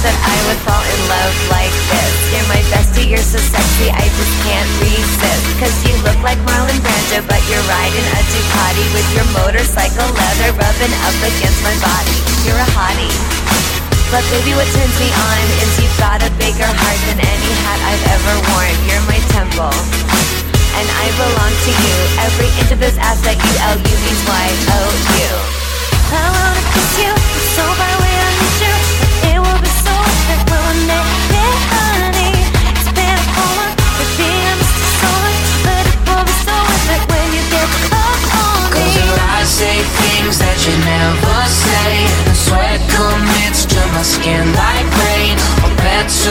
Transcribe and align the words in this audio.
that 0.00 0.16
I 0.16 0.36
would 0.48 0.60
fall 0.64 0.80
in 0.80 1.00
love 1.12 1.36
like 1.52 1.74
this. 1.92 2.12
You're 2.32 2.48
my 2.48 2.62
bestie, 2.72 3.08
you're 3.12 3.20
so 3.20 3.36
sexy, 3.36 3.92
I 3.92 4.04
just 4.08 4.34
can't 4.48 4.70
resist. 4.80 5.44
Cause 5.60 5.76
you 5.84 5.92
look 6.00 6.16
like 6.24 6.40
Marlon 6.48 6.78
Brando, 6.80 7.20
but 7.28 7.40
you're 7.52 7.64
riding 7.68 8.06
a 8.16 8.20
Ducati 8.32 8.86
with 8.96 9.08
your 9.12 9.28
motorcycle 9.36 10.08
leather 10.08 10.56
rubbing 10.56 10.94
up 11.04 11.18
against 11.20 11.60
my 11.60 11.76
body. 11.84 12.16
You're 12.48 12.56
a 12.56 12.70
hottie. 12.72 13.12
But 14.08 14.24
baby, 14.32 14.56
what 14.56 14.66
turns 14.72 14.96
me 14.96 15.08
on 15.12 15.44
is 15.62 15.70
you've 15.84 15.98
got 16.00 16.24
a 16.24 16.30
bigger 16.40 16.66
heart 16.66 17.00
than 17.06 17.20
any 17.20 17.52
hat 17.68 17.80
I've 17.84 18.04
ever 18.16 18.34
worn. 18.48 18.76
You're 18.88 19.04
my 19.04 19.20
temple 19.36 19.76
and 20.80 20.88
I 20.96 21.06
belong 21.20 21.52
to 21.52 21.72
you. 21.76 21.96
Every 22.24 22.48
inch 22.56 22.72
of 22.72 22.80
this 22.80 22.96
ass 22.96 23.20
that 23.28 23.36
you 23.36 23.52
L 23.68 23.76
U 23.76 23.96
means 24.00 24.22
Y 24.24 24.46
O 24.72 24.80
U. 25.12 25.30
I 26.10 26.24
wanna 26.24 26.62
kiss 26.72 26.90
you 27.04 27.12
so 27.54 27.64
bad. 27.76 27.99
Skin 44.20 44.52
like 44.52 44.90
rain. 45.04 45.36
Or 45.64 45.72
bets 45.76 46.26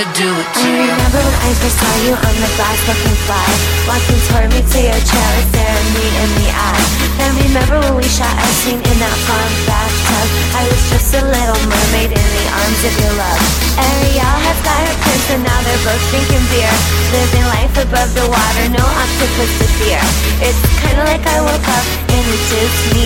To 0.00 0.06
do 0.16 0.32
it 0.32 0.48
I 0.56 0.80
remember 0.80 1.20
when 1.20 1.36
I 1.44 1.52
first 1.60 1.76
saw 1.76 1.92
you 2.00 2.16
on 2.16 2.36
the 2.40 2.48
glass 2.56 2.80
looking 2.88 3.18
fly? 3.28 3.48
Walking 3.84 4.20
toward 4.32 4.48
me 4.48 4.64
to 4.64 4.78
your 4.80 4.96
chair, 4.96 5.30
and 5.36 5.44
staring 5.52 5.90
me 5.92 6.06
in 6.24 6.30
the 6.40 6.48
eye. 6.56 6.84
And 7.20 7.32
remember 7.44 7.76
when 7.84 8.00
we 8.00 8.08
shot 8.08 8.32
a 8.32 8.48
scene 8.64 8.80
in 8.80 8.96
that 8.96 9.16
farm 9.28 9.52
bathtub? 9.68 10.28
I 10.56 10.64
was 10.72 10.82
just 10.88 11.12
a 11.20 11.20
little 11.20 11.60
mermaid 11.68 12.16
in 12.16 12.26
the 12.32 12.46
arms 12.48 12.80
of 12.80 12.94
your 12.96 13.12
love. 13.12 13.44
Ariel 13.76 14.36
has 14.40 14.58
got 14.64 14.80
her 14.88 14.96
prince 15.04 15.26
and 15.36 15.44
now 15.44 15.60
they're 15.68 15.84
both 15.84 16.04
drinking 16.08 16.48
beer. 16.48 16.72
Living 17.12 17.46
life 17.60 17.76
above 17.84 18.10
the 18.16 18.24
water, 18.24 18.64
no 18.72 18.80
octopus 18.80 19.52
to 19.60 19.66
fear. 19.84 20.00
It's 20.40 20.60
kinda 20.80 21.04
like 21.12 21.28
I 21.28 21.44
woke 21.44 21.68
up 21.76 21.86
in 22.08 22.24
a 22.24 22.38
Disney 22.48 22.99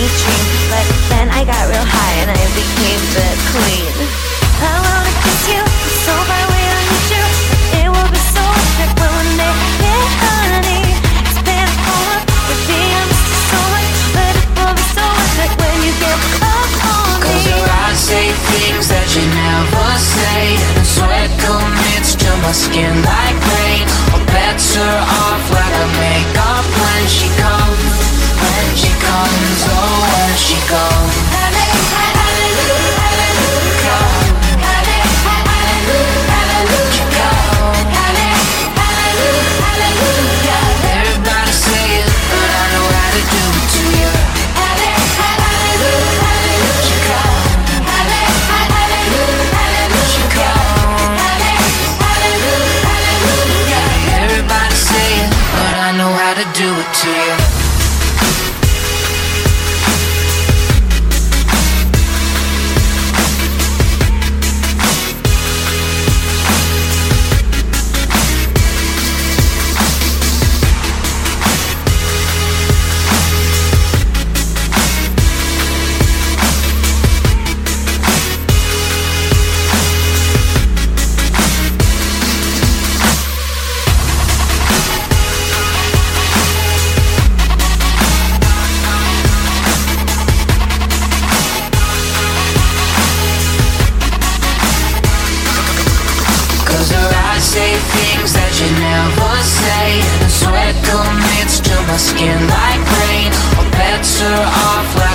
my 22.45 22.51
skin 22.51 22.95
like 23.01 23.39
rain. 23.57 23.87
Or 24.13 24.21
bets 24.29 24.77
do 56.53 56.67
it 56.79 56.93
to 56.93 57.09
you 57.09 57.44
Cause 96.75 96.91
her 96.91 97.11
eyes 97.31 97.43
say 97.55 97.71
things 97.95 98.35
that 98.35 98.51
you 98.59 98.67
never 98.83 99.31
say. 99.47 100.03
And 100.19 100.27
sweat 100.27 100.75
commits 100.83 101.63
to 101.63 101.75
my 101.87 101.95
skin 101.95 102.35
like 102.51 102.83
rain. 102.99 103.31
Or 103.55 103.63
bets 103.79 104.19
her 104.19 104.41
off 104.43 104.89
like 104.99 105.14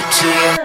to 0.00 0.26
you 0.26 0.57